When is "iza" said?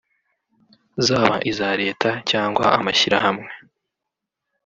1.49-1.69